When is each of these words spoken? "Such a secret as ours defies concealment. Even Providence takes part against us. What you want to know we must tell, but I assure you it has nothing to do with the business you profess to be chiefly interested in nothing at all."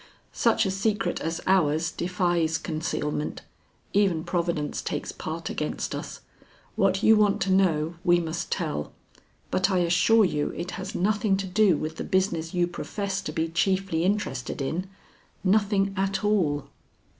"Such 0.33 0.65
a 0.65 0.71
secret 0.71 1.21
as 1.21 1.41
ours 1.45 1.91
defies 1.91 2.57
concealment. 2.57 3.43
Even 3.93 4.23
Providence 4.23 4.81
takes 4.81 5.11
part 5.11 5.51
against 5.51 5.93
us. 5.93 6.21
What 6.75 7.03
you 7.03 7.15
want 7.15 7.39
to 7.43 7.51
know 7.51 7.93
we 8.03 8.19
must 8.19 8.51
tell, 8.51 8.93
but 9.51 9.69
I 9.69 9.77
assure 9.77 10.25
you 10.25 10.49
it 10.57 10.71
has 10.71 10.95
nothing 10.95 11.37
to 11.37 11.45
do 11.45 11.77
with 11.77 11.97
the 11.97 12.03
business 12.03 12.51
you 12.51 12.65
profess 12.65 13.21
to 13.21 13.31
be 13.31 13.47
chiefly 13.49 14.03
interested 14.03 14.59
in 14.59 14.87
nothing 15.43 15.93
at 15.95 16.23
all." 16.23 16.67